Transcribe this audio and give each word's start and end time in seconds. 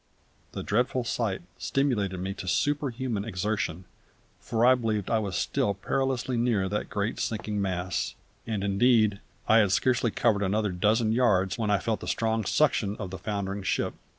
The 0.53 0.63
dreadful 0.63 1.03
sight 1.03 1.43
stimulated 1.59 2.19
me 2.19 2.33
to 2.33 2.47
superhuman 2.47 3.23
exertion, 3.23 3.85
for 4.39 4.65
I 4.65 4.73
believed 4.73 5.11
I 5.11 5.19
was 5.19 5.35
still 5.35 5.75
perilously 5.75 6.37
near 6.37 6.67
that 6.69 6.89
great 6.89 7.19
sinking 7.19 7.61
mass; 7.61 8.15
and 8.47 8.63
indeed 8.63 9.19
I 9.47 9.59
had 9.59 9.71
scarcely 9.71 10.09
covered 10.09 10.41
another 10.41 10.71
dozen 10.71 11.11
yards 11.11 11.59
when 11.59 11.69
I 11.69 11.77
felt 11.77 11.99
the 11.99 12.07
strong 12.07 12.45
suction 12.45 12.95
of 12.97 13.11
the 13.11 13.19
foundering 13.19 13.61
ship. 13.61 13.93